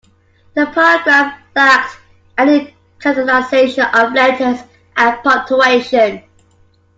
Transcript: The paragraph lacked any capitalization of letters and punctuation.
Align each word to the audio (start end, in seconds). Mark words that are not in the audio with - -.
The 0.55 0.65
paragraph 0.65 1.39
lacked 1.55 1.99
any 2.35 2.75
capitalization 2.99 3.83
of 3.85 4.13
letters 4.13 4.63
and 4.97 5.23
punctuation. 5.23 6.23